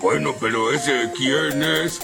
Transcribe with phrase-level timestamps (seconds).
[0.00, 2.00] Bueno, pero ese quién es?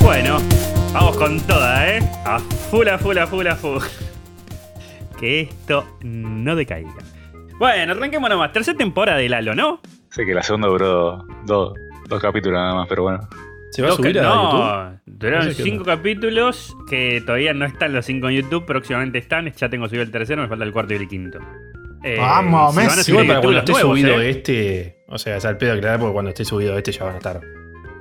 [0.00, 0.38] Bueno,
[0.92, 2.00] vamos con toda, ¿eh?
[2.24, 3.82] A full, a full, a full, a full.
[5.18, 6.94] Que esto no decaiga.
[7.58, 8.52] Bueno, arranquemos nomás.
[8.52, 9.80] Tercera temporada de Lalo, ¿no?
[10.10, 11.74] Sé que la segunda duró dos,
[12.08, 13.28] dos capítulos nada más, pero bueno.
[13.72, 14.95] ¿Se va a subir a no, YouTube?
[15.06, 19.50] Duraron cinco capítulos que todavía no están los cinco en YouTube, próximamente están.
[19.52, 21.38] Ya tengo subido el tercero, me falta el cuarto y el quinto.
[22.04, 23.02] Eh, Vamos, si van a Messi.
[23.12, 24.30] subir Igual para cuando esté nuevos, subido ¿eh?
[24.30, 25.04] este.
[25.08, 27.40] O sea, es al pedo aclarar porque cuando esté subido este ya van a estar.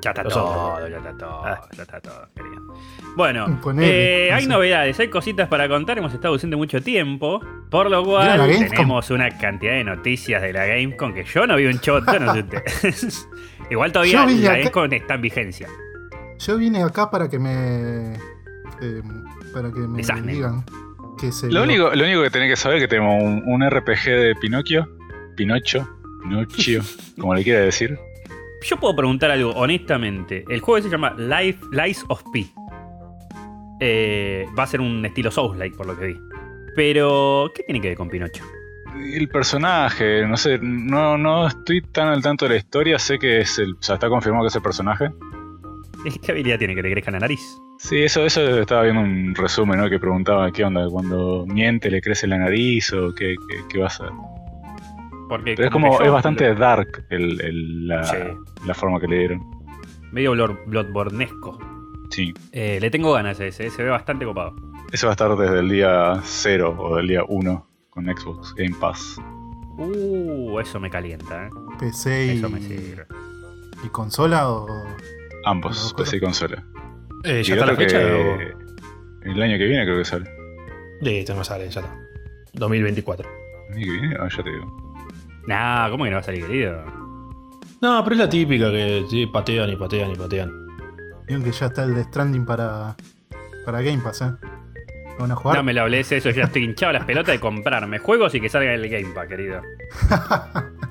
[0.02, 0.90] Ya está Los todo, otros.
[0.91, 1.62] ya está todo, Ah.
[1.76, 2.55] ya está todo, querido.
[3.16, 4.49] Bueno, Ponele, eh, no hay sé.
[4.49, 5.98] novedades, hay cositas para contar.
[5.98, 7.40] Hemos estado ausente mucho tiempo,
[7.72, 11.55] por lo ¿Vieron cual tenemos una cantidad de noticias de la Gamescom que yo no
[11.55, 13.27] vi un choto, no sé ustedes.
[13.72, 15.68] Igual todavía la Gamescom está en vigencia.
[16.39, 18.13] Yo vine acá para que me.
[18.81, 19.01] eh,
[19.54, 20.63] para que me digan
[21.20, 21.49] que se.
[21.51, 24.35] Lo único, lo único que tenés que saber es que tenemos un, un RPG de
[24.40, 24.87] Pinocchio.
[25.35, 25.87] Pinocho.
[26.23, 26.82] Pinocchio,
[27.20, 27.98] como le quiera decir.
[28.63, 30.43] Yo puedo preguntar algo, honestamente.
[30.49, 32.45] El juego se llama Life, Lies of P.
[33.79, 36.20] Eh, va a ser un estilo Souls-like, por lo que vi.
[36.76, 38.43] Pero, ¿qué tiene que ver con Pinocho?
[38.98, 42.98] El personaje, no sé, no, no estoy tan al tanto de la historia.
[42.98, 43.73] Sé que es el.
[43.73, 45.10] O sea, está confirmado que es el personaje.
[46.21, 47.41] ¿Qué habilidad tiene que le crezca la nariz?
[47.79, 49.89] Sí, eso, eso estaba viendo un resumen, ¿no?
[49.89, 53.85] Que preguntaba qué onda, cuando miente le crece la nariz o qué, qué, qué va
[53.85, 54.09] a hacer.
[55.27, 58.17] Porque Pero es como es bastante dark el, el- la, Sí.
[58.65, 59.41] la forma que le dieron.
[60.11, 60.31] medio
[60.67, 61.57] bloodbornesco.
[62.11, 62.33] Sí.
[62.51, 64.56] Eh, le tengo ganas a ese, se ve bastante copado.
[64.94, 68.75] Eso va a estar desde el día 0 o del día 1 con Xbox Game
[68.79, 69.17] Pass.
[69.78, 71.50] Uh, eso me calienta, ¿eh?
[71.79, 73.06] PC y, Eso me sirve.
[73.83, 74.67] y consola o.
[75.46, 76.63] Ambos, No, PC y consola.
[77.24, 78.00] Eh, Y ¿Ya está la fecha?
[78.00, 78.53] que
[79.24, 80.29] el año que viene creo que sale.
[81.01, 81.96] Listo, no sale, ya está.
[82.53, 83.28] 2024.
[83.69, 84.16] ¿El año que viene?
[84.19, 84.95] Ah, ya te digo.
[85.47, 86.83] Nah, ¿cómo que no va a salir, querido?
[87.81, 90.51] No, pero es la típica que sí, patean y patean y patean.
[91.28, 92.95] Vieron que ya está el de Stranding para.
[93.66, 94.31] para Game Pass, ¿eh?
[95.16, 95.57] ¿Lo ¿Van a jugar?
[95.57, 98.50] No me lo hables eso, ya estoy hinchado las pelotas de comprarme juegos y que
[98.50, 99.62] salga el Game Pass, querido.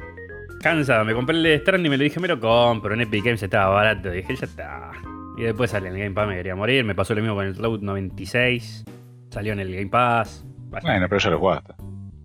[0.64, 2.94] Cansado, me compré el de Stranding y me lo dije, me lo compro.
[2.94, 4.10] En Epic Games estaba barato.
[4.10, 4.90] Dije, ya está.
[5.36, 6.84] Y después sale en el Game Pass, me quería morir.
[6.84, 8.82] Me pasó lo mismo con el Road 96.
[9.30, 10.44] Salió en el Game Pass.
[10.70, 10.86] Vaya.
[10.90, 11.74] Bueno, pero ya lo jugaste.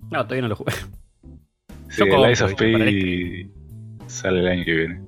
[0.09, 0.71] No, todavía no lo jugué.
[1.89, 3.49] Sí, Yo el Lies of P
[4.07, 5.01] sale el año que viene.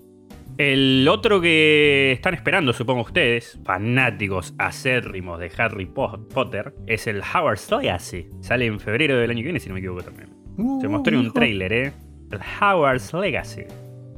[0.57, 7.21] El otro que están esperando, supongo ustedes, fanáticos acérrimos de Harry Po- Potter, es el
[7.21, 8.27] Howard's Legacy.
[8.41, 10.27] Sale en febrero del año que viene, si no me equivoco también.
[10.81, 11.33] Se Uh, mostró en un hijo.
[11.33, 11.93] trailer, ¿eh?
[12.31, 13.63] El Howard's Legacy.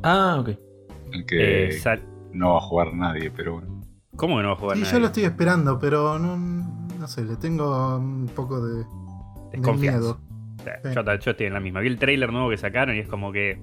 [0.03, 0.49] Ah, ok.
[1.11, 1.99] El que Eh,
[2.33, 3.81] no va a jugar nadie, pero bueno.
[4.15, 4.93] ¿Cómo que no va a jugar Sí, nadie?
[4.93, 6.37] yo lo estoy esperando, pero no.
[6.37, 8.77] No sé, le tengo un poco de.
[8.79, 8.85] de
[9.53, 9.99] Desconfianza.
[9.99, 10.19] miedo.
[10.83, 10.89] Sí.
[10.95, 11.79] Yo, yo estoy en la misma.
[11.81, 13.59] Vi el trailer nuevo que sacaron y es como que.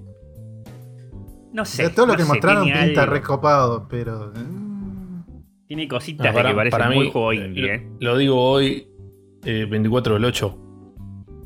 [1.53, 1.77] No O sé.
[1.77, 3.13] sea, todo lo no que sé, mostraron pinta algo.
[3.13, 4.31] recopado, pero.
[4.35, 5.23] mm,
[5.67, 7.89] Tiene cositas No, de que parece muy juego indie, lo, ¿eh?
[7.99, 8.87] lo digo hoy,
[9.45, 10.57] eh, 24 del 8.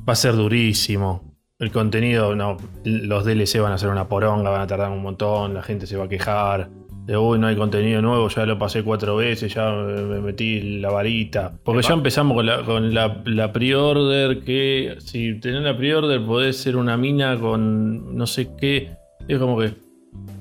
[0.08, 1.25] Va a ser durísimo.
[1.58, 5.54] El contenido, no, los DLC van a ser una poronga, van a tardar un montón,
[5.54, 6.70] la gente se va a quejar.
[7.06, 10.80] De uy, no hay contenido nuevo, ya lo pasé cuatro veces, ya me me metí
[10.80, 11.58] la varita.
[11.64, 11.90] Porque Epa.
[11.90, 16.76] ya empezamos con la, con la, la pre-order, que si tenés la pre-order podés ser
[16.76, 18.92] una mina con no sé qué.
[19.26, 19.76] Es como que,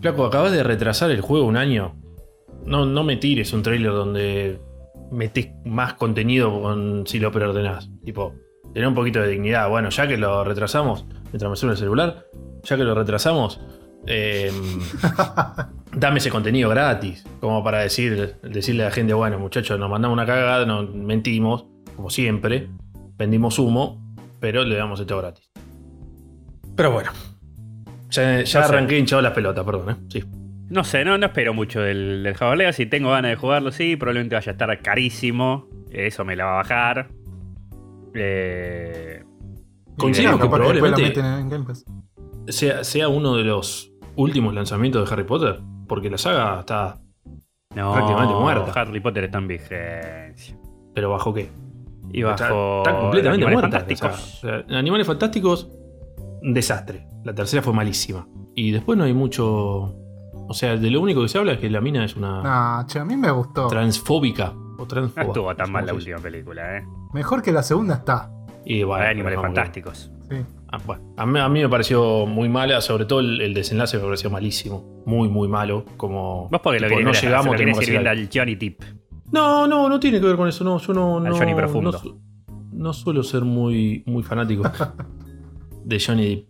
[0.01, 1.95] flaco, acabas de retrasar el juego un año.
[2.67, 4.59] No, no me tires un trailer donde
[5.13, 7.89] metes más contenido con, si lo preordenás.
[8.05, 8.35] Tipo,
[8.75, 9.69] tener un poquito de dignidad.
[9.71, 12.27] Bueno, ya que lo retrasamos, mientras me suena el celular,
[12.65, 13.61] ya que lo retrasamos,
[14.07, 14.53] eh,
[15.93, 17.25] dame ese contenido gratis.
[17.41, 21.67] Como para decir, decirle a la gente, bueno, muchachos, nos mandamos una cagada, nos mentimos,
[21.97, 22.69] como siempre,
[23.17, 24.03] vendimos humo,
[24.41, 25.49] pero le damos esto gratis.
[26.77, 27.11] Pero bueno.
[28.11, 28.73] Ya, ya No sé.
[28.73, 29.97] arranqué hinchado las pelotas, perdón, ¿eh?
[30.09, 30.25] Sí.
[30.69, 32.87] No sé, no, no espero mucho del, del Legacy.
[32.87, 33.97] Tengo ganas de jugarlo, sí.
[33.97, 35.69] Probablemente vaya a estar carísimo.
[35.91, 37.09] Eso me la va a bajar.
[38.15, 39.23] Eh,
[39.99, 41.85] Coincido sí, que probablemente- meten en Game Pass.
[42.49, 47.01] sea, sea uno de los últimos lanzamientos de Harry Potter, porque la saga está.
[47.75, 48.81] no, Prácticamente muerta.
[48.81, 50.59] Harry Potter está en vigencia.
[50.95, 51.51] ¿Pero bajo qué?
[52.13, 52.79] Y Está, bajo.
[52.85, 53.79] está completamente Animales muerta.
[53.81, 54.13] Fantásticos.
[54.13, 55.71] o sea, o sea, Animales Fantásticos,
[56.43, 57.07] un desastre.
[57.25, 58.29] La tercera fue malísima.
[58.55, 59.97] Y después no hay mucho.
[60.47, 62.87] O sea, de lo único que se habla es que la mina es una Nah,
[62.87, 63.67] che, a mí me gustó.
[63.69, 64.53] transfóbica.
[64.79, 66.85] O No estuvo tan mal la última película, ¿eh?
[67.13, 68.31] Mejor que la segunda está.
[68.65, 70.11] Y bueno, Hay Animales Fantásticos.
[70.31, 70.37] Sí.
[70.73, 71.15] Ah, bueno.
[71.17, 74.31] a, mí, a mí me pareció muy mala, sobre todo el, el desenlace me pareció
[74.31, 75.03] malísimo.
[75.07, 75.85] Muy, muy malo.
[75.97, 76.49] Como.
[76.51, 78.83] Vos porque lo tipo, querés no llegamos, lo tenemos que ir al Johnny Tip.
[79.31, 80.65] No, no, no tiene que ver con eso.
[80.65, 81.19] No, yo no.
[81.19, 81.93] Al no Johnny profundo.
[81.93, 82.21] No, su-
[82.73, 84.63] no suelo ser muy, muy fanático
[85.85, 86.49] de Johnny Depp.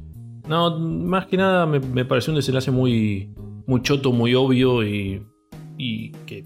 [0.49, 3.35] No, más que nada me, me pareció un desenlace muy,
[3.67, 5.27] muy choto, muy obvio y,
[5.79, 6.45] y que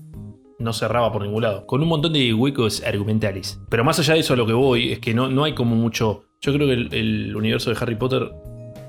[0.59, 1.67] no cerraba por ningún lado.
[1.67, 3.61] Con un montón de huecos argumentales.
[3.69, 5.77] Pero más allá de eso, a lo que voy es que no, no hay como
[5.77, 6.25] mucho.
[6.41, 8.33] Yo creo que el, el universo de Harry Potter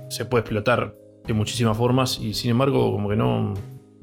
[0.10, 0.95] se puede explotar
[1.25, 3.54] de muchísimas formas y sin embargo, como que no.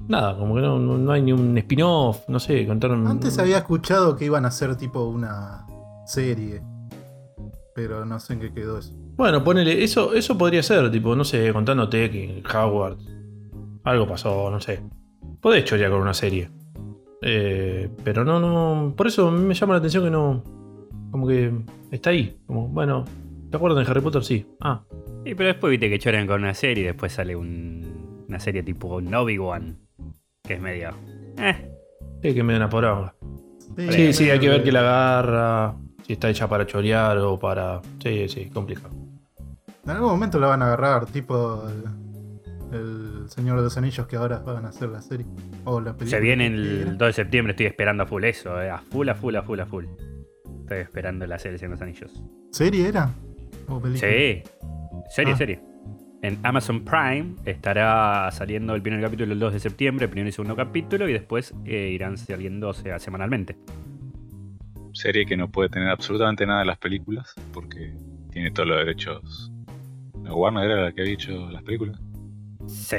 [0.09, 3.07] Nada, como que no, no, no hay ni un spin-off, no sé, contaron.
[3.09, 5.67] Antes había escuchado que iban a hacer tipo una
[6.07, 6.63] serie.
[7.75, 8.95] Pero no sé en qué quedó eso.
[9.17, 12.99] Bueno, ponele, eso, eso podría ser, tipo, no sé, contándote que Howard.
[13.83, 14.83] Algo pasó, no sé.
[15.41, 16.51] Podés chorear con una serie.
[17.29, 18.95] Eh, pero no, no.
[18.97, 20.43] Por eso me llama la atención que no.
[21.11, 21.53] Como que
[21.91, 22.37] está ahí.
[22.47, 23.05] Como, bueno,
[23.51, 24.23] ¿te acuerdan de Harry Potter?
[24.25, 24.47] Sí.
[24.61, 24.83] Ah,
[25.25, 28.63] Sí, pero después viste que choran con una serie y después sale un- una serie
[28.63, 29.77] tipo un Obi-Wan.
[30.45, 30.91] Que es medio.
[31.39, 31.69] Eh.
[32.23, 33.15] sí, que me da una poronga.
[33.91, 35.75] Sí, sí, hay que ver que la agarra.
[36.07, 37.81] Si está hecha para chorear o para.
[38.01, 38.91] Sí, sí, complicado.
[39.85, 42.06] En algún momento la van a agarrar, tipo el,
[42.73, 45.27] el Señor de los Anillos que ahora van a hacer la serie.
[45.65, 46.11] O la película.
[46.19, 46.91] Se viene el era.
[46.93, 49.61] 2 de septiembre, estoy esperando a full eso, eh, a full, a full, a full,
[49.61, 49.85] a full.
[50.63, 52.23] Estoy esperando la serie de los anillos.
[52.51, 53.11] ¿Serie era?
[53.69, 54.11] ¿O película?
[54.11, 54.43] Sí,
[55.11, 55.37] serie, Ah.
[55.37, 55.61] serie.
[56.23, 60.33] En Amazon Prime estará saliendo el primer capítulo el 2 de septiembre, el primer y
[60.33, 63.57] segundo capítulo, y después eh, irán saliendo o sea, semanalmente.
[64.93, 67.95] Serie que no puede tener absolutamente nada de las películas porque
[68.31, 69.53] tiene todos los derechos.
[70.23, 72.01] La Warner era la que había hecho las películas.
[72.67, 72.97] Sí.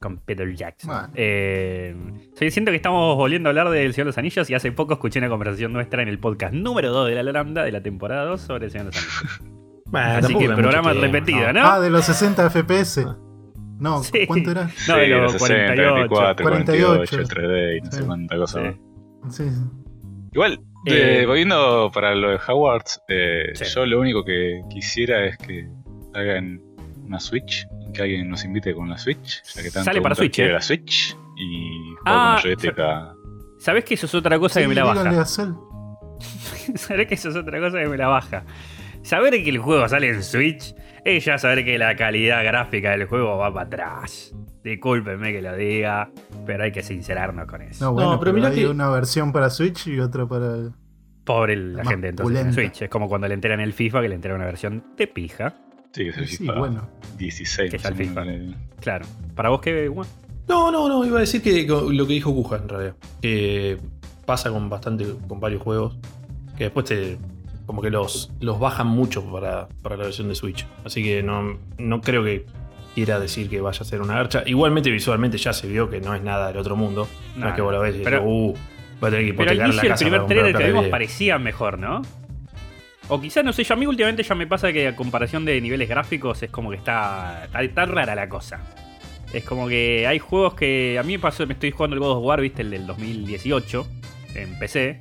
[0.00, 0.90] Con Peter Jackson.
[0.90, 1.08] Bueno.
[1.14, 1.96] Eh,
[2.34, 4.94] sí, siento que estamos volviendo a hablar del Señor de los Anillos y hace poco
[4.94, 8.24] escuché una conversación nuestra en el podcast número 2 de la Lambda de la temporada
[8.26, 9.40] 2 sobre el Señor de los Anillos.
[9.86, 11.60] Bueno, Así que mucho programa tiempo, repetido, ¿no?
[11.64, 13.06] Ah, de los 60 FPS.
[13.78, 14.26] No, Sí.
[14.26, 14.64] ¿cuánto era?
[14.64, 15.94] No, Sí, de los los 60, 48.
[15.94, 18.04] 24, 48, 48, el 3D y no sé Sí.
[18.04, 18.78] cuánta cosa Sí.
[19.44, 19.60] Sí, sí.
[20.32, 23.64] Igual, Eh, eh, volviendo para lo de Howard, eh, Sí.
[23.72, 25.68] yo lo único que quisiera es que
[26.12, 26.60] hagan
[27.06, 30.38] una Switch, que alguien nos invite con la Switch, ya que tanto Sale para Switch,
[30.40, 30.48] ¿eh?
[30.52, 32.76] la Switch y jugar Ah, con joystick
[33.58, 35.24] ¿Sabés que eso es otra cosa Sí, que me la baja?
[36.76, 38.44] Saber que eso es otra cosa que me la baja.
[39.02, 40.74] Saber que el juego sale en Switch
[41.04, 44.34] es ya saber que la calidad gráfica del juego va para atrás.
[44.62, 46.10] Discúlpenme que lo diga,
[46.46, 47.84] pero hay que sincerarnos con eso.
[47.84, 50.72] No, bueno, pero pero, hay que- una versión para Switch y otra para el...
[51.24, 52.52] Pobre la gente entonces en.
[52.52, 52.82] Switch.
[52.82, 55.54] Es como cuando le entregan el FIFA que le entregan una versión de pija.
[55.94, 56.88] Sí, que es el Sí, FIFA bueno.
[57.18, 57.70] 16.
[57.70, 58.24] Que el FIFA.
[58.80, 59.06] Claro.
[59.36, 59.88] ¿Para vos qué?
[59.88, 60.08] Juan?
[60.48, 62.94] No, no, no, iba a decir que lo que dijo Kuja en realidad.
[63.22, 63.78] Que
[64.26, 65.96] pasa con bastante, con varios juegos.
[66.58, 67.16] Que después te.
[67.66, 70.66] como que los, los bajan mucho para, para la versión de Switch.
[70.84, 72.44] Así que no, no creo que
[72.96, 74.42] quiera decir que vaya a ser una garcha.
[74.46, 77.06] Igualmente visualmente ya se vio que no es nada del otro mundo.
[77.36, 78.54] No, No, es que vos lo ves y pero- decís, uh,
[79.02, 81.38] va a tener que Pero hipotecar la inicio el casa primer trailer que vimos parecía
[81.38, 82.02] mejor, ¿no?
[83.08, 85.60] O quizás, no sé, yo a mí últimamente ya me pasa que a comparación de
[85.60, 88.60] niveles gráficos es como que está, está, está rara la cosa.
[89.32, 92.18] Es como que hay juegos que a mí me pasó, me estoy jugando el God
[92.18, 93.86] of War, viste, el del 2018
[94.36, 95.00] en PC.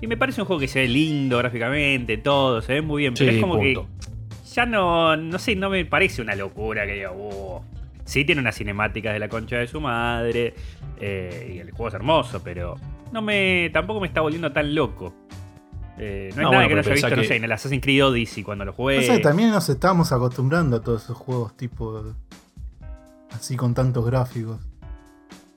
[0.00, 3.14] Y me parece un juego que se ve lindo gráficamente, todo, se ve muy bien.
[3.16, 3.86] Pero es como punto.
[3.86, 7.62] que ya no, no sé, no me parece una locura que diga, "Uh".
[8.04, 10.54] Sí tiene unas cinemáticas de la concha de su madre.
[11.04, 12.76] eh, y el juego es hermoso, pero
[13.12, 13.70] no me.
[13.72, 15.14] tampoco me está volviendo tan loco.
[15.98, 17.82] Eh, no hay No, nada bueno, que no haya visto, no sé, en el Assassin's
[17.82, 18.96] Creed Odyssey cuando lo jugué.
[18.96, 22.14] No sé, también nos estamos acostumbrando a todos esos juegos tipo...
[23.30, 24.58] Así con tantos gráficos.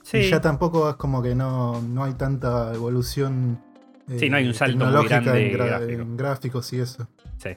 [0.01, 0.17] Sí.
[0.17, 3.59] Y ya tampoco es como que no, no hay tanta evolución
[4.07, 6.01] eh, Sí, no hay un salto muy grande en, gra- gráfico.
[6.01, 7.07] en gráficos y eso.
[7.37, 7.49] Sí.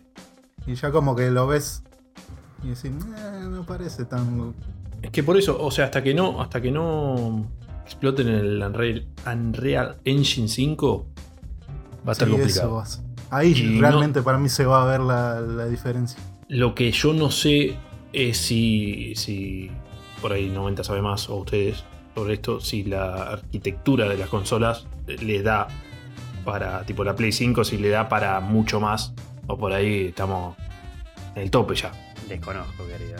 [0.67, 1.83] Y ya como que lo ves
[2.65, 4.55] y decís, "Eh, no parece tan...
[5.03, 7.47] Es que por eso, o sea, hasta que no, hasta que no
[7.85, 11.07] exploten el Unreal, Unreal Engine 5,
[12.09, 12.83] va a estar Sí, complicado.
[12.83, 16.19] eso va a- Ahí Y realmente para mí se va a ver la, la diferencia.
[16.49, 17.77] Lo que yo no sé
[18.15, 19.71] es si, si
[20.23, 21.85] por ahí 90 sabe más o ustedes
[22.15, 25.69] sobre esto, si la arquitectura de las consolas le da
[26.45, 29.13] para, tipo la Play 5, si le da para mucho más,
[29.47, 30.57] o por ahí estamos
[31.37, 31.93] en el tope ya.
[32.29, 33.17] Desconozco, querida.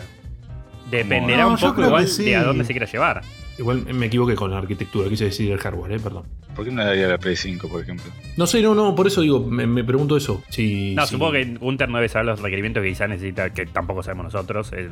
[0.89, 2.25] Dependerá No, un poco igual sí.
[2.25, 3.21] de a dónde se quiera llevar.
[3.57, 6.23] Igual me equivoqué con la arquitectura, quise decir el hardware, eh, perdón.
[6.55, 8.05] ¿Por qué no le daría la Play 5, por ejemplo?
[8.37, 10.41] No sé, no, no, por eso digo, me, me pregunto eso.
[10.49, 13.65] Si, No, si- supongo que Gunter no debe saber los requerimientos que quizás necesita, que
[13.65, 14.91] tampoco sabemos nosotros, el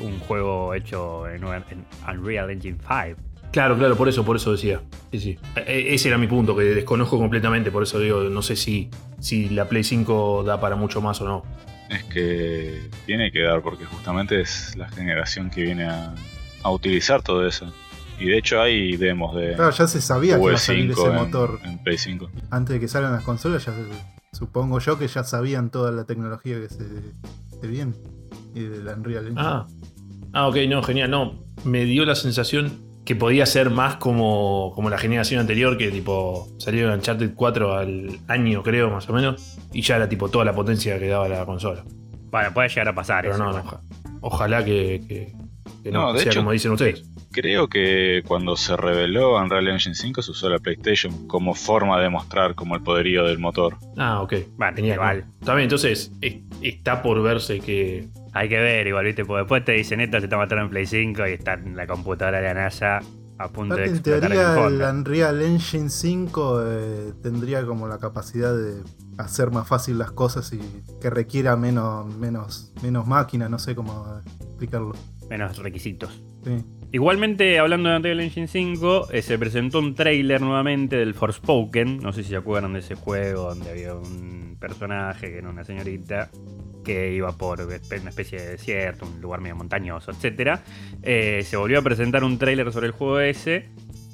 [0.00, 3.20] un juego hecho en, en Unreal Engine 5.
[3.50, 4.80] Claro, claro, por eso, por eso decía.
[5.12, 5.38] Sí, sí.
[5.56, 9.48] E- Ese era mi punto, que desconozco completamente, por eso digo, no sé si, si
[9.48, 11.42] la Play 5 da para mucho más o no.
[11.88, 16.14] Es que tiene que dar, porque justamente es la generación que viene a,
[16.62, 17.72] a utilizar todo eso.
[18.18, 20.92] Y de hecho hay demos de Claro, ya se sabía que iba a salir V5
[20.92, 21.60] ese en, motor.
[21.64, 22.30] en Play 5.
[22.50, 26.04] Antes de que salgan las consolas, ya se- supongo yo que ya sabían toda la
[26.04, 26.84] tecnología que se,
[27.60, 27.92] se viene.
[28.54, 29.40] Y del Unreal Engine.
[29.44, 29.66] Ah.
[30.32, 31.10] Ah, ok, no, genial.
[31.10, 32.72] No, me dio la sensación
[33.04, 38.18] que podía ser más como, como la generación anterior, que tipo salió Uncharted 4 al
[38.28, 41.44] año, creo, más o menos, y ya era tipo toda la potencia que daba la
[41.44, 41.84] consola.
[42.30, 43.44] Bueno, puede llegar a pasar Pero eso.
[43.44, 43.74] no, no, igual.
[43.76, 43.82] oja-
[44.22, 45.32] ojalá que, que-
[45.82, 47.04] que no, No, de sea hecho, como dicen ustedes.
[47.30, 52.08] Creo que cuando se reveló Unreal Engine 5 se usó la PlayStation como forma de
[52.08, 53.76] mostrar como el poderío del motor.
[53.98, 54.34] Ah, ok.
[54.56, 54.94] Bueno, Genial.
[54.94, 55.24] igual.
[55.40, 58.08] Está bien, entonces es- está por verse que.
[58.34, 59.24] Hay que ver, igual, ¿viste?
[59.24, 61.86] Porque después te dicen esto se está matando en Play 5 y está en la
[61.86, 63.00] computadora de la NASA
[63.38, 64.96] a punto de Aparte, explotar en teoría, el.
[64.96, 68.82] Unreal Engine 5 eh, tendría como la capacidad de
[69.18, 70.60] hacer más fácil las cosas y
[71.00, 74.94] que requiera menos, menos, menos máquinas, no sé cómo explicarlo.
[75.30, 76.22] Menos requisitos.
[76.44, 76.64] Sí.
[76.94, 81.98] Igualmente, hablando de Unreal Engine 5, eh, se presentó un tráiler nuevamente del Forspoken.
[81.98, 85.64] No sé si se acuerdan de ese juego donde había un personaje que era una
[85.64, 86.30] señorita
[86.84, 87.74] que iba por una
[88.10, 90.60] especie de desierto, un lugar medio montañoso, etc.
[91.02, 93.70] se volvió a presentar un tráiler sobre el juego ese.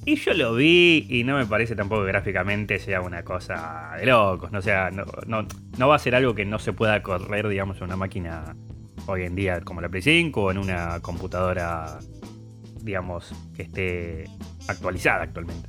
[0.06, 4.06] Y yo lo vi y no me parece tampoco que gráficamente sea una cosa de
[4.06, 4.52] locos.
[4.52, 5.46] No, sea, no, no,
[5.76, 8.56] no va a ser algo que no se pueda correr, digamos, en una máquina
[9.04, 11.98] hoy en día como la Play 5 o en una computadora
[12.82, 14.24] digamos, que esté
[14.68, 15.68] actualizada actualmente.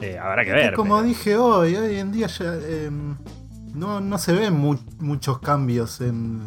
[0.00, 0.74] Eh, habrá que ver.
[0.74, 2.90] como pero- dije hoy, hoy en día ya eh,
[3.74, 6.40] no, no se ven mu- muchos cambios en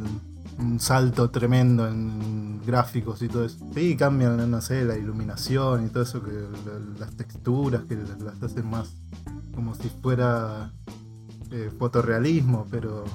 [0.60, 3.58] un salto tremendo en gráficos y todo eso.
[3.74, 8.42] Sí, cambian, no sé, la iluminación y todo eso, que la- las texturas que las
[8.44, 8.94] hacen más
[9.56, 10.72] como si fuera
[11.52, 13.06] eh, fotorrealismo, pero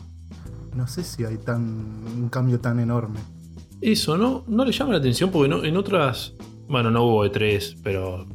[0.75, 3.21] no sé si hay tan un cambio tan enorme.
[3.83, 4.45] Eso, ¿no?
[4.49, 6.33] No le llama la atención porque no, en otras.
[6.73, 8.27] Bueno, no hubo E3, pero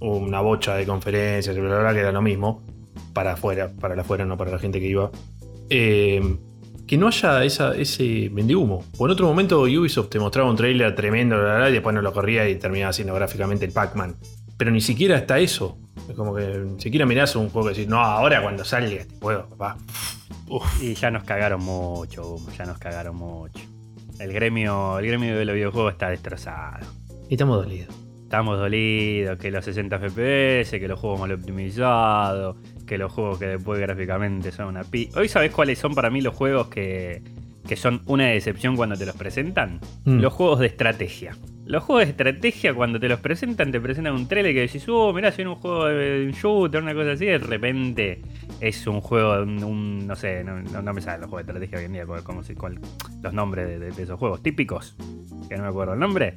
[0.00, 2.64] hubo una bocha de conferencias, y bla, bla, bla, que era lo mismo.
[3.12, 5.12] Para afuera, para la afuera, no para la gente que iba.
[5.70, 6.36] Eh,
[6.84, 8.84] que no haya esa, ese vendehumo.
[8.98, 11.94] O en otro momento Ubisoft te mostraba un trailer tremendo, bla, bla, bla, y después
[11.94, 14.16] no lo corría y terminaba haciendo gráficamente el Pac-Man.
[14.56, 15.78] Pero ni siquiera hasta eso.
[16.08, 19.14] Es como que ni siquiera mirás un juego y decís, no, ahora cuando salga este
[19.20, 19.76] juego, papá.
[20.48, 20.82] Uf.
[20.82, 23.60] Y ya nos cagaron mucho, ya nos cagaron mucho.
[24.18, 27.05] El gremio, el gremio de los videojuegos está destrozado.
[27.28, 27.94] Y estamos dolidos.
[28.22, 32.56] Estamos dolidos, que los 60 FPS, que los juegos mal optimizados,
[32.86, 35.10] que los juegos que después gráficamente son una pi.
[35.16, 37.22] Hoy sabés cuáles son para mí los juegos que,
[37.68, 39.80] que son una decepción cuando te los presentan.
[40.04, 40.18] Mm.
[40.18, 41.36] Los juegos de estrategia.
[41.66, 45.12] Los juegos de estrategia cuando te los presentan, te presentan un trailer que decís, oh,
[45.12, 48.22] mirá, viene un juego de un shooter, una cosa así, de repente
[48.60, 51.78] es un juego, un, un- no sé, no, no- me salen los juegos de estrategia
[51.78, 52.40] hoy en día, como
[53.22, 54.96] los nombres de, de- de esos juegos típicos,
[55.48, 56.36] que no me acuerdo el nombre.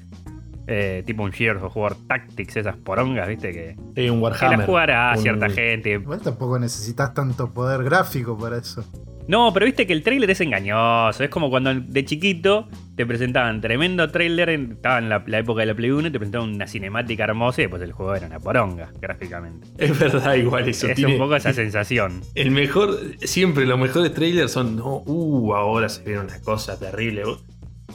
[0.72, 4.58] Eh, tipo un Gears of War Tactics, esas porongas, viste, que, Sí, un que Warhammer.
[4.60, 5.90] las jugará un- cierta gente.
[5.94, 8.86] Igual tampoco necesitas tanto poder gráfico para eso.
[9.28, 11.24] No, pero viste que el trailer es engañoso.
[11.24, 14.50] Es como cuando de chiquito te presentaban tremendo trailer.
[14.50, 17.24] en- Estaba en la, la época de la Play 1 y te presentaban una cinemática
[17.26, 19.68] hermosa y después el juego era una poronga gráficamente.
[19.78, 20.88] Es verdad, igual eso.
[20.88, 22.22] es tiene- un poco esa sensación.
[22.36, 27.24] El mejor, siempre los mejores trailers son, no, uh, ahora se viene una cosa terrible.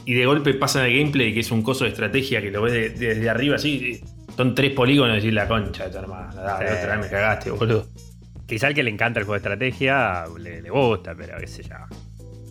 [0.05, 2.73] Y de golpe pasan al gameplay, que es un coso de estrategia que lo ves
[2.73, 4.01] de- desde arriba así.
[4.37, 6.33] Son tres polígonos y decís la concha de tu hermana.
[6.35, 6.73] Dale, Sí.
[6.79, 7.87] otra vez me cagaste, boludo.
[8.45, 11.63] Quizá al que le encanta el juego de estrategia le, le gusta, pero qué sé
[11.63, 11.75] yo.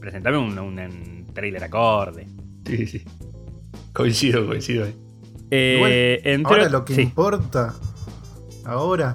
[0.01, 2.27] Presentame un, un- un trailer acorde.
[2.67, 3.05] Sí, sí.
[3.93, 4.87] Coincido, coincido.
[4.87, 4.95] ahí.
[5.51, 7.03] Eh, Ahora lo que sí.
[7.03, 7.75] importa,
[8.65, 9.15] ahora,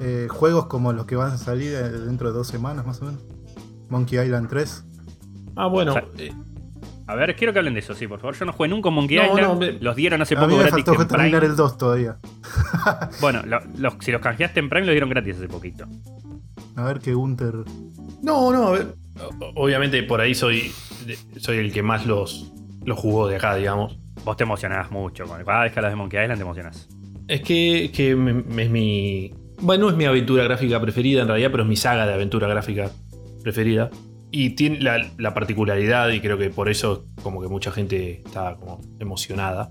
[0.00, 3.04] eh, juegos como los que van a salir eh, dentro de dos semanas más o
[3.04, 3.20] menos.
[3.88, 4.84] Monkey Island 3.
[5.54, 5.92] Ah, bueno.
[5.92, 6.32] O sea, eh,
[7.12, 8.34] A ver, quiero que hablen de eso, sí, por favor.
[8.36, 9.40] Yo no jugué nunca un Monkey No, Island.
[9.42, 11.18] no, me- Los dieron hace A mí poco me gratis faltó en Prime.
[11.22, 12.16] terminar el 2 todavía.
[13.20, 15.86] Bueno, lo- los- si los canjeaste en Prime, los dieron gratis hace poquito.
[16.76, 17.54] A ver que Gunter.
[18.22, 18.94] no, no, a ver.
[19.56, 20.72] Obviamente por ahí soy,
[21.36, 22.50] soy el que más los,
[22.84, 23.98] los jugó de acá, digamos.
[24.24, 25.24] Vos te emocionás mucho.
[25.26, 26.88] con- Cada vez que hablas de Monkey Island te emocionás.
[27.28, 29.34] Es que, que me- me- es mi.
[29.60, 32.48] Bueno, no es mi aventura gráfica preferida en realidad, pero es mi saga de aventura
[32.48, 32.90] gráfica
[33.42, 33.90] preferida.
[34.32, 38.56] Y tiene la, la particularidad, y creo que por eso como que mucha gente está
[38.56, 39.70] como emocionada,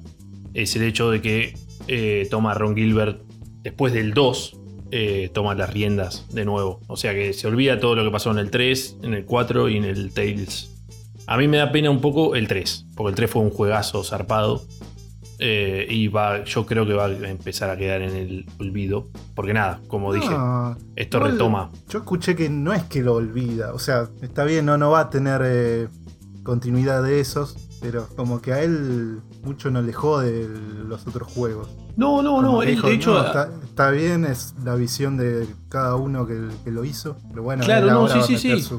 [0.54, 3.22] es el hecho de que eh, toma Ron Gilbert
[3.64, 4.60] después del 2,
[4.92, 6.82] eh, toma las riendas de nuevo.
[6.88, 9.70] O sea que se olvida todo lo que pasó en el 3, en el 4
[9.70, 10.70] y en el Tales.
[11.28, 14.04] A mí me da pena un poco el 3, porque el 3 fue un juegazo
[14.04, 14.64] zarpado.
[15.44, 19.10] Eh, y va, yo creo que va a empezar a quedar en el olvido.
[19.34, 21.72] Porque nada, como dije, No, esto igual retoma.
[21.90, 23.74] Yo escuché que no es que lo olvida.
[23.74, 25.88] O sea, está bien, no, no va a tener eh,
[26.44, 27.58] continuidad de esos.
[27.82, 30.48] Pero como que a él mucho no le jode
[30.88, 31.70] los otros juegos.
[31.98, 32.62] No, no, Como no.
[32.62, 36.72] dijo, de hecho, "No, está, está bien, es la visión de cada uno que, que
[36.72, 37.18] lo hizo.
[37.30, 38.72] Pero bueno, Claro, no, sí, sí, sí.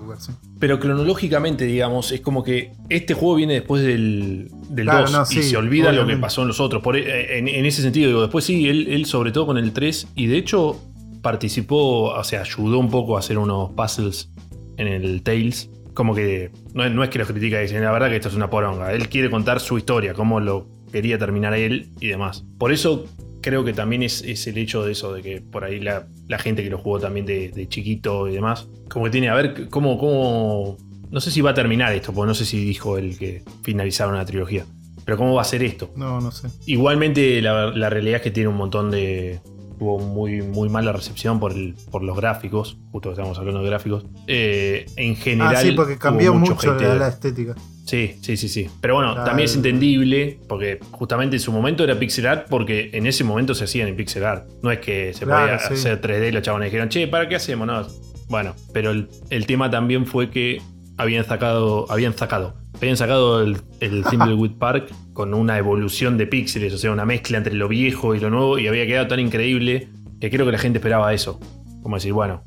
[0.59, 5.23] Pero cronológicamente, digamos, es como que este juego viene después del, del Claro, 2 no,
[5.23, 6.83] y sí, se olvida lo que pasó en los otros.
[6.83, 9.73] Por, e- en, en ese sentido, digo, después sí, él, él sobre todo con el
[9.73, 10.81] 3 y de hecho
[11.23, 14.29] participó, o sea, ayudó un poco a hacer unos puzzles
[14.77, 15.71] en el Tales.
[15.95, 18.29] Como que no, es- no es que los critica y dicen, la verdad que esto
[18.29, 18.93] es una poronga.
[18.93, 22.45] Él quiere contar su historia, cómo lo quería terminar él y demás.
[22.59, 23.07] Por eso
[23.41, 26.39] creo que también es, es el hecho de eso, de que por ahí la, la
[26.39, 29.69] gente que lo jugó también de, de chiquito y demás, como que tiene a ver
[29.69, 30.77] cómo, cómo...
[31.11, 34.17] No sé si va a terminar esto, porque no sé si dijo él que finalizaron
[34.17, 34.65] la trilogía.
[35.05, 35.91] Pero cómo va a ser esto.
[35.97, 36.49] No, no sé.
[36.67, 39.41] Igualmente la, la realidad es que tiene un montón de...
[39.83, 43.67] Tuvo muy, muy mala recepción por, el- por los gráficos, justo que estamos hablando de
[43.69, 44.05] gráficos.
[44.29, 45.57] Eh, en general...
[45.57, 47.57] Ah, sí, porque cambió hubo mucho la, estética.
[47.85, 48.69] Sí, sí, sí, sí.
[48.81, 53.09] Pero bueno, también es entendible porque justamente en su momento era pixel art porque en
[53.09, 54.47] ese momento se hacían en pixel art.
[54.63, 55.75] No es que se Claro, podía sí.
[55.75, 57.67] hacer 3D y los chabones dijeron, che, ¿para qué hacemos?
[57.67, 57.85] No.
[58.29, 60.63] Bueno, pero el, el tema también fue que
[60.97, 62.55] habían sacado, habían sacado,
[62.87, 67.39] habían sacado el, el Thimbleweed Park con una evolución de píxeles, o sea, una mezcla
[67.39, 69.89] entre lo viejo y lo nuevo y había quedado tan increíble
[70.21, 71.39] que creo que la gente esperaba eso.
[71.83, 72.45] Como decir, bueno,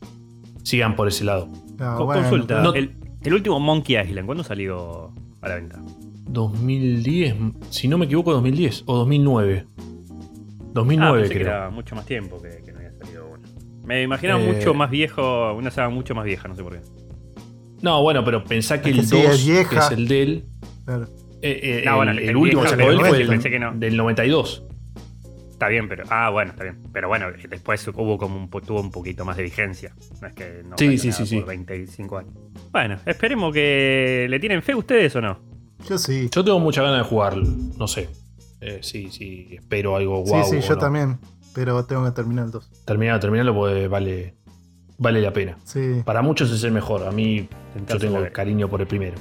[0.63, 1.47] sigan por ese lado.
[1.77, 2.61] Bueno, Consulta.
[2.61, 5.11] no- El, el último Monkey Island, ¿cuándo salió
[5.41, 5.81] a la venta?
[6.27, 7.35] 2010,
[7.69, 9.65] si no me equivoco, 2010 o 2009.
[10.73, 11.53] 2009 ah, pensé que creo.
[11.55, 13.43] era mucho más tiempo que, que no había salido uno.
[13.85, 14.53] Me imaginaba Eh.
[14.53, 16.81] mucho más viejo, una saga mucho más vieja, no sé por qué.
[17.85, 20.45] No, bueno, pero pensá que Es que el sí, 2, es que es el del.
[20.85, 21.03] Claro.
[21.41, 23.49] eh, eh, No, bueno, el, el el último que vieja, sacó pero él fue pensé
[23.49, 23.73] del, que no.
[23.75, 24.63] del 92.
[25.51, 26.03] Está bien, pero.
[26.09, 26.79] Ah, bueno, está bien.
[26.91, 29.93] Pero bueno, después hubo como un, tuvo un poquito más de vigencia.
[30.21, 31.37] No es que no Sí, sí, sí, sí.
[31.37, 32.33] por 25 años.
[32.71, 35.39] Bueno, esperemos que le tienen fe ustedes o no.
[35.87, 36.27] Yo sí.
[36.31, 37.47] Yo tengo mucha ganas de jugarlo.
[37.77, 38.09] No sé.
[38.61, 40.43] Eh, sí, sí, espero algo guau.
[40.43, 40.79] sí, sí, yo no.
[40.81, 41.19] también.
[41.53, 42.83] Pero tengo que terminar el 2.
[42.85, 44.33] Terminalo, terminalo porque vale,
[44.97, 45.57] vale la pena.
[45.63, 46.01] Sí.
[46.05, 47.03] Para muchos es el mejor.
[47.07, 47.47] A mí,
[47.87, 49.15] yo tengo cariño por el primero.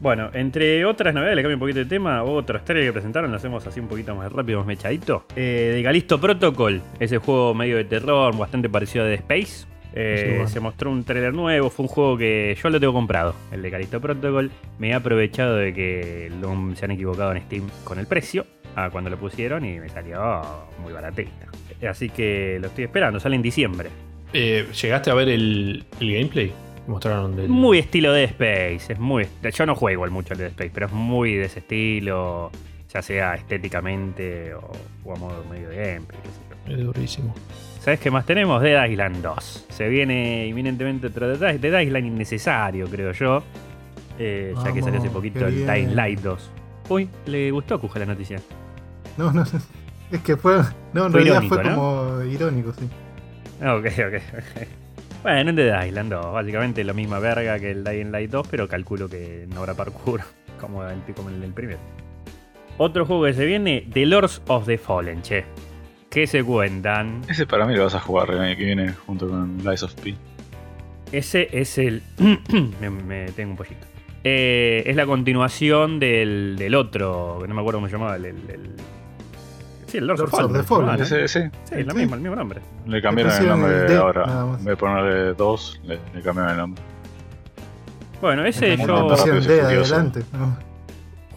[0.00, 2.22] Bueno, entre otras novedades, le cambio un poquito de tema.
[2.22, 5.26] Otra historia que presentaron, lo hacemos así un poquito más rápido, más mechadito.
[5.36, 9.66] Eh, de Galisto Protocol, ese juego medio de terror, bastante parecido a Dead Space.
[9.92, 10.48] Eh, Sí, bueno.
[10.48, 13.70] Se mostró un trailer nuevo, fue un juego que yo lo tengo comprado, el de
[13.70, 14.50] Galisto Protocol.
[14.78, 18.88] Me he aprovechado de que lo- se han equivocado en Steam con el precio, a
[18.88, 20.40] cuando lo pusieron y me salió
[20.80, 21.48] muy baratista.
[21.86, 23.90] Así que lo estoy esperando, sale en diciembre.
[24.32, 26.52] Eh, ¿Llegaste a ver el, el gameplay?
[26.86, 27.48] Mostraron del.
[27.48, 28.92] Muy estilo Dead Space.
[28.92, 29.26] Es muy.
[29.52, 32.50] Yo no juego igual mucho al Dead Space, pero es muy de ese estilo.
[32.92, 34.72] Ya sea estéticamente o,
[35.04, 36.20] o a modo medio de gameplay.
[36.22, 36.76] qué sé yo.
[36.76, 37.34] Es durísimo.
[37.80, 38.60] ¿Sabes qué más tenemos?
[38.62, 39.66] Dead Island 2.
[39.70, 43.42] Se viene inminentemente otro Dead Dead Island innecesario, creo yo.
[44.18, 45.66] Eh, ya que salió hace poquito el.
[45.66, 46.50] Dying Light 2.
[46.90, 48.40] Uy, le gustó a Cuja la noticia.
[49.16, 49.44] No, no.
[50.10, 50.56] Es que fue.
[50.92, 51.74] No, en Fue realidad irónico, fue ¿no?
[51.76, 52.88] como irónico, sí.
[53.60, 54.68] Ah, Ok, ok, ok.
[55.22, 58.66] Bueno, en Dead Island 2, básicamente la misma verga que el Dying Light 2, pero
[58.66, 60.22] calculo que no habrá parkour
[60.60, 61.78] como el, como el del primero.
[62.78, 65.44] Otro juego que se viene, The Lords of the Fallen, che.
[66.08, 67.20] ¿Qué se cuentan?
[67.28, 69.94] Ese para mí lo vas a jugar el año que viene junto con Lies of
[69.94, 70.14] P.
[71.12, 72.02] Ese es el.
[72.80, 73.86] me, me tengo un pollito.
[74.24, 78.16] Eh, es la continuación del, del otro, que no me acuerdo cómo se llamaba.
[78.16, 78.70] El, el- el-
[79.90, 80.86] Sí, el Lords, Lords of of the Fallen.
[80.86, 81.02] ¿no?
[81.02, 81.98] Ese, sí, Sí, es lo Sí.
[81.98, 82.60] mismo, el mismo nombre.
[82.86, 84.24] le cambiaron el nombre ahora.
[84.24, 86.82] En vez de ponerle 2, le, le cambiaron el nombre.
[88.20, 89.08] Bueno, ese yo.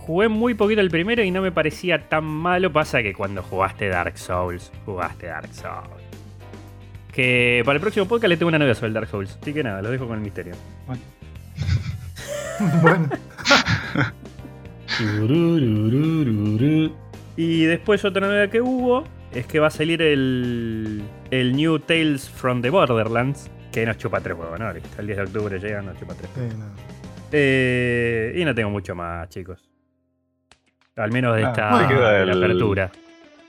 [0.06, 2.74] Jugué muy poquito el primero y no me parecía tan malo.
[2.74, 6.04] Pasa que cuando jugaste Dark Souls, jugaste Dark Souls.
[7.14, 9.38] Que para el próximo podcast le tengo una novia sobre el Dark Souls.
[9.42, 10.56] Así que nada, lo dejo con el misterio.
[10.86, 11.02] bueno,
[14.98, 16.92] Turururururu.
[17.36, 22.30] Y después otra novedad que hubo es que va a salir el, el New Tales
[22.30, 23.50] from the Borderlands.
[23.72, 24.72] Que nos chupa tres huevos, ¿no?
[24.72, 26.30] Listo, El 10 de octubre llega, nos chupa tres.
[26.38, 26.66] eh, no.
[27.32, 29.68] Eh, y no tengo mucho más, chicos.
[30.96, 32.92] Al menos de Ah, esta queda el- apertura.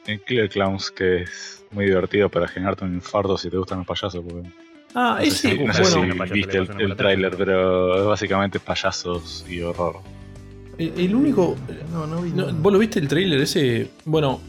[0.07, 3.87] En Killer Clowns, que es muy divertido para generarte un infarto si te gustan los
[3.87, 4.25] payasos.
[4.27, 4.49] Porque
[4.95, 5.37] Ah, no sé ese.
[5.51, 5.85] si, no bueno, sé
[6.29, 9.97] si viste el, el tráiler, pero es básicamente payasos y horror.
[10.79, 11.57] El, el único.
[11.93, 12.31] No, no vi.
[12.31, 12.53] no.
[12.53, 13.89] ¿Vos lo viste el trailer ese?
[14.05, 14.41] Bueno,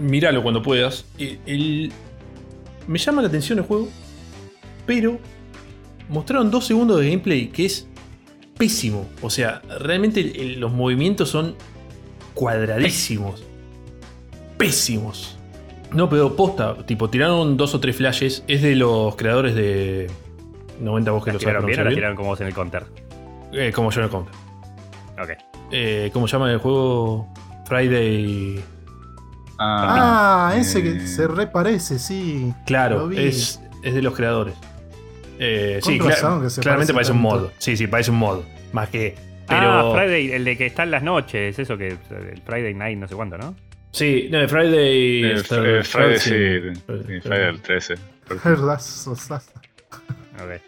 [0.00, 1.04] míralo cuando puedas.
[1.18, 1.92] El- el-
[2.86, 3.88] me llama la atención el juego,
[4.86, 5.18] pero
[6.08, 7.86] mostraron dos segundos de gameplay que es
[8.58, 9.06] pésimo.
[9.22, 11.54] O sea, realmente el- el- los movimientos son
[12.34, 13.44] cuadradísimos.
[14.58, 15.36] Pésimos.
[15.92, 18.44] No, pero posta, tipo, tiraron dos o tres flashes.
[18.48, 20.10] Es de los creadores de
[20.80, 22.54] 90 vos que ¿La lo sabes tiraron bien o la tiraron como vos en el
[22.54, 22.84] counter?
[23.52, 24.32] Eh, como yo no Counter.
[25.22, 25.30] Ok.
[25.72, 27.26] Eh, ¿Cómo se llama el juego?
[27.66, 28.62] Friday.
[29.58, 32.52] Ah, ese que eh, se reparece, sí.
[32.66, 34.54] Claro, es, es de los creadores.
[35.38, 37.48] Eh, sí, razón cla- que claramente parece parece un mod.
[37.58, 38.40] Sí, sí, parece un mod.
[38.72, 39.14] Más que.
[39.48, 39.92] Pero.
[39.92, 41.88] Ah, Friday, el de que está en las noches, eso que.
[42.10, 43.54] El Friday Night, no sé cuánto, ¿no?
[43.92, 45.24] Sí, no, Friday.
[45.24, 46.30] Eh, está- Fr- eh, Friday, sí.
[46.30, 46.74] Friday,
[47.06, 47.94] sí, Friday el 13.
[48.44, 49.52] Verdad, sosasa.
[50.34, 50.60] Ok.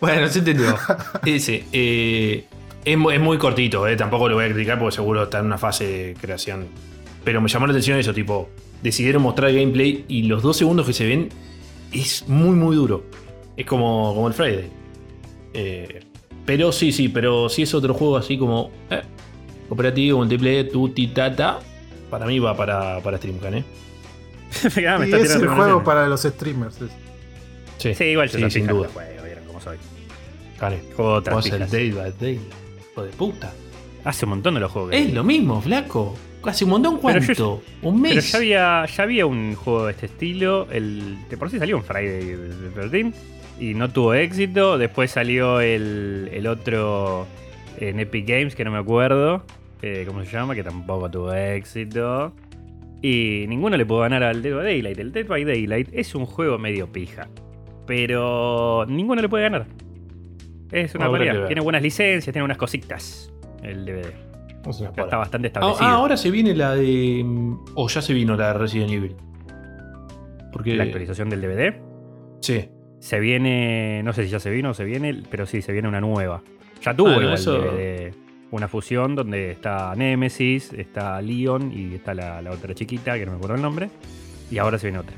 [0.00, 0.76] bueno, se entendió.
[1.24, 1.64] Ese.
[1.72, 2.44] eh,
[2.84, 5.58] es, es muy cortito, eh, tampoco lo voy a criticar porque seguro está en una
[5.58, 6.66] fase de creación.
[7.24, 8.48] Pero me llamó la atención eso, tipo,
[8.82, 11.28] decidieron mostrar gameplay y los dos segundos que se ven
[11.92, 13.04] es muy, muy duro.
[13.56, 14.70] Es como, como el Friday.
[15.52, 16.00] Eh,
[16.46, 19.02] pero sí, sí, pero si es otro juego así como eh,
[19.68, 21.58] cooperativo, multiplayer, tuti, tata,
[22.08, 23.64] para mí va para, para StreamCan, ¿eh?
[24.88, 26.80] Ah, me y está es el juego para los streamers.
[26.80, 26.90] es.
[27.78, 28.88] Sí, Sí, igual yo sí, sin duda.
[28.92, 29.76] juego, vieron cómo soy.
[30.58, 30.80] Cane.
[30.96, 31.70] Juego otras Vos el.
[31.70, 32.40] Day by Day,
[32.92, 33.52] hijo de puta.
[34.04, 36.14] Hace un montón de los juegos que Es lo mismo, flaco.
[36.42, 37.32] Hace un montón cuánto.
[37.34, 38.12] yo- un mes.
[38.14, 40.66] Pero ya había, ya había un juego de este estilo.
[40.70, 42.34] El, de por sí salió un Friday
[42.74, 43.12] the 13
[43.60, 44.78] y no tuvo éxito.
[44.78, 47.26] Después salió el, el otro
[47.78, 49.42] en Epic Games, que no me acuerdo
[49.82, 52.32] eh, cómo se llama, que tampoco tuvo éxito.
[53.02, 54.98] Y ninguno le pudo ganar al Dead by Daylight.
[54.98, 57.28] El Dead by Daylight es un juego medio pija.
[57.86, 59.66] Pero ninguno le puede ganar.
[60.72, 61.46] Es una ver.
[61.46, 63.32] Tiene buenas licencias, tiene unas cositas.
[63.62, 64.12] El DVD.
[64.64, 64.70] No
[65.04, 65.86] está bastante Ah, establecido.
[65.88, 67.24] ah, ahora se viene la de.
[67.74, 69.16] O ya se vino la de Resident Evil.
[70.52, 70.74] Porque.
[70.76, 71.74] La actualización del DVD.
[72.40, 72.68] Sí.
[72.98, 75.88] Se viene, no sé si ya se vino o se viene, pero sí, se viene
[75.88, 76.42] una nueva.
[76.82, 78.12] Ya tuvo eso- DVD,
[78.50, 83.32] una fusión donde está Nemesis, está Leon y está la, la otra chiquita, que no
[83.32, 83.88] me acuerdo el nombre.
[84.50, 85.14] Y ahora se viene otra.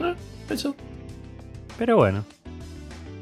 [0.00, 0.14] Ah,
[0.50, 0.74] eso.
[1.78, 2.24] Pero bueno.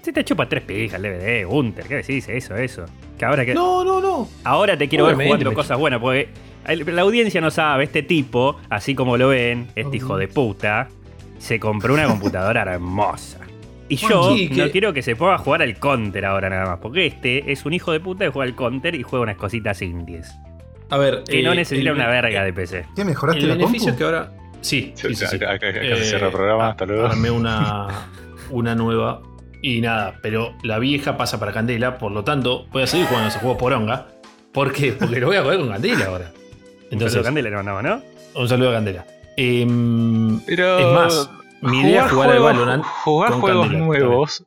[0.02, 2.28] Si te chupa tres pijas el DVD, Gunter, ¿qué decís?
[2.28, 2.84] Eso, eso.
[3.18, 3.54] Que ahora que.
[3.54, 4.28] No, no, no.
[4.44, 6.28] Ahora te quiero Obviamente, ver jugando cosas buenas, porque
[6.86, 9.94] la audiencia no sabe, este tipo, así como lo ven, este Oh.
[9.94, 10.88] hijo de puta,
[11.38, 13.38] se compró una computadora hermosa.
[13.88, 16.78] Y yo sí, no quiero que se ponga a jugar al counter ahora nada más,
[16.78, 19.82] porque este es un hijo de puta que juega al counter y juega unas cositas
[19.82, 20.32] indies.
[20.90, 21.24] A ver.
[21.28, 22.86] Que no eh, necesita el- una verga de PC.
[22.96, 23.90] ¿Qué mejoraste El la beneficio compu?
[23.92, 24.32] es que ahora.
[24.60, 25.26] Sí, sí, sí.
[25.26, 25.36] sí.
[25.36, 27.06] Acá, acá- acá Eh, se cierra el programa, ah, hasta luego.
[27.06, 27.88] Armé una,
[28.50, 29.22] una nueva.
[29.62, 33.28] Y nada, pero la vieja pasa para Candela, por lo tanto, voy a seguir jugando
[33.28, 34.06] ese juego poronga.
[34.52, 34.92] ¿Por qué?
[34.92, 36.24] Porque lo voy a jugar con Candela ahora.
[36.26, 38.02] Entonces, Entonces, Candela le mandaba, ¿no?
[38.34, 39.04] un saludo a Candela.
[39.36, 40.78] Em, Pero.
[40.78, 41.30] es más,
[41.62, 42.84] mi idea es jugar al Valorant.
[42.84, 44.44] Jugar juegos Candela, nuevos.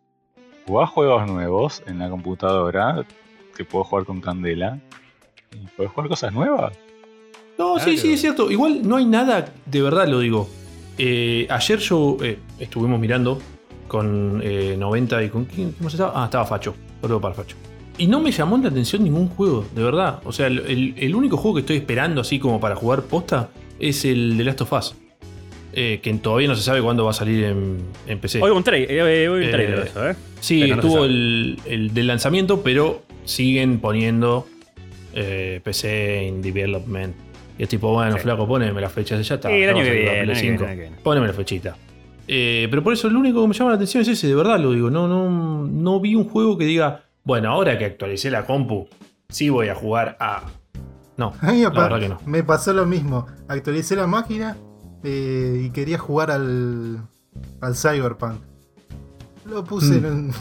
[0.65, 3.05] Jugar juegos nuevos en la computadora.
[3.55, 4.79] Que puedo jugar con Candela.
[5.51, 6.73] Y puedes jugar cosas nuevas.
[7.57, 8.49] No, sí, sí, es cierto.
[8.49, 10.49] Igual no hay nada, de verdad lo digo.
[10.97, 13.39] Eh, ayer yo eh, estuvimos mirando
[13.87, 16.13] con eh, 90 y con quién ¿cómo se estaba?
[16.21, 16.75] Ah, estaba Facho.
[17.01, 17.55] Saludo para Facho.
[17.97, 20.19] Y no me llamó la atención ningún juego, de verdad.
[20.25, 24.03] O sea, el, el- único juego que estoy esperando así como para jugar posta es
[24.05, 24.95] el de Last of Us.
[25.75, 28.41] Eh, que todavía no se sabe cuándo va a salir en, en PC.
[28.41, 30.15] Hoy un, tra- eh, hoy un Eh, trailer de eso, ¿eh?
[30.39, 34.47] Sí, Pero estuvo el, el del lanzamiento, pero siguen poniendo
[35.63, 37.15] PC in development.
[37.57, 38.21] Y es tipo, bueno, Sí.
[38.23, 39.49] flaco, poneme las fechas, ya está.
[39.49, 40.57] Sí, el ya año va a que salir viene, para el Play año que viene,
[40.57, 40.63] 5.
[40.63, 40.97] el año que viene.
[41.03, 41.77] Poneme la fechita.
[42.27, 44.59] Eh, pero por eso lo único que me llama la atención es ese, de verdad
[44.59, 44.89] lo digo.
[44.89, 48.87] No, no, no vi un juego que diga, bueno, ahora que actualicé la compu,
[49.29, 50.43] sí voy a jugar a.
[51.17, 52.19] No, A mí me la pa- verdad que no.
[52.25, 53.27] me pasó lo mismo.
[53.47, 54.55] Actualicé la máquina
[55.03, 56.99] eh, y quería jugar al,
[57.61, 58.41] al Cyberpunk.
[59.45, 60.05] Lo puse Mm.
[60.05, 60.31] en un-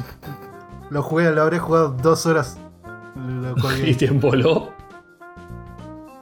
[0.91, 2.59] Lo jugué, lo habré jugado dos horas.
[3.17, 3.55] Lo.
[3.87, 4.73] ¿Y te emboló?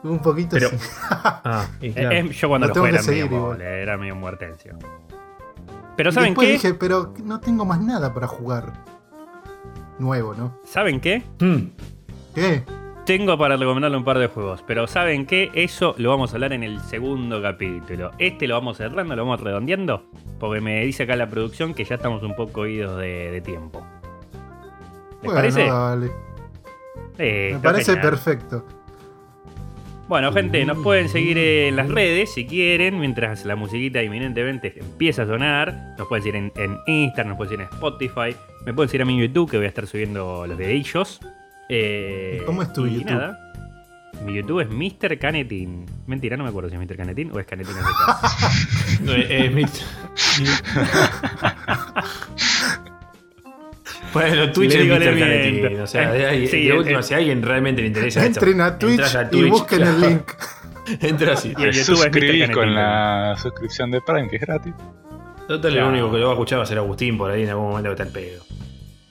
[0.03, 0.77] Un poquito Pero- sí.
[1.11, 2.11] Ah, y Eh, claro.
[2.15, 3.61] eh, yo cuando Lo lo jugué era medio igual.
[3.61, 4.77] era medio muertencio.
[6.01, 6.53] Pero ¿saben Después qué?
[6.53, 8.73] dije, pero no tengo más nada para jugar.
[9.99, 10.57] Nuevo, ¿no?
[10.63, 11.21] ¿Saben qué?
[11.39, 11.57] Mm,
[12.33, 12.63] ¿Qué?
[13.05, 15.51] Tengo para recomendarle un par de juegos, pero ¿saben qué?
[15.53, 18.09] Eso lo vamos a hablar en el segundo capítulo.
[18.17, 20.09] Este lo vamos cerrando, lo vamos redondeando,
[20.39, 23.85] porque me dice acá la producción que ya estamos un poco idos de, de tiempo.
[25.21, 25.65] ¿Les Bueno, parece?
[25.67, 26.11] dale.
[27.19, 28.09] Eh, Me parece genial.
[28.09, 28.65] perfecto.
[30.11, 35.23] Bueno, gente, nos pueden seguir en las redes si quieren, mientras la musiquita inminentemente empieza
[35.23, 35.95] a sonar.
[35.97, 38.35] Nos pueden seguir en, en Instagram, nos pueden seguir en Spotify.
[38.65, 41.21] Me pueden seguir a mi YouTube, que voy a estar subiendo los videillos.
[41.69, 43.05] Eh, ¿Y cómo es tu YouTube?
[43.05, 43.53] nada.
[44.25, 45.17] Mi YouTube es Mr.
[45.17, 45.85] Canetin.
[46.07, 46.97] Mentira, no me acuerdo si es Mr.
[46.97, 48.99] Canetin o es Canetin SK.
[49.03, 49.65] no, eh, eh,
[54.13, 55.19] Bueno, Twitch es Mr.
[55.19, 55.79] Canetín.
[55.81, 57.03] O sea, de, Sí, de eh, última, eh.
[57.03, 60.31] si a alguien realmente le interesa esto, Entren a Twitch, a y busquen el link.
[61.01, 61.53] Entra así.
[61.57, 64.73] Y suscribís con la suscripción de Prime, que es gratis.
[65.47, 65.87] Total, Claro.
[65.87, 67.69] lo único que lo va a escuchar va a ser Agustín por ahí en algún
[67.69, 68.43] momento que está el pedo.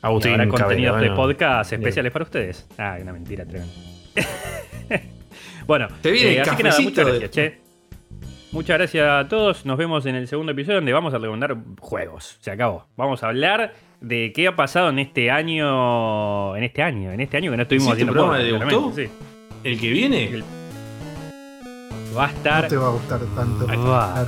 [0.03, 1.17] Agustín, habrá Cabello, contenidos de bueno.
[1.17, 1.83] podcast Bien.
[1.83, 2.67] especiales para ustedes.
[2.79, 3.73] Ah, una mentira tremenda.
[5.67, 7.70] bueno, Te viene eh, el así que nada, cafecito muchas de- gracias, che.
[8.53, 9.65] Muchas gracias a todos.
[9.65, 12.37] Nos vemos en el segundo episodio donde vamos a recomendar juegos.
[12.41, 12.87] Se acabó.
[12.97, 16.57] Vamos a hablar de qué ha pasado en este año.
[16.57, 18.67] En este año, en este año que no estuvimos ¿Hiciste haciendo programa de debutó?
[18.67, 19.11] claramente,
[19.63, 20.25] ¿El que viene?
[20.25, 20.47] El- sí.
[22.17, 22.63] Va a estar.
[22.65, 23.67] No te va a gustar tanto.
[23.67, 24.27] Va.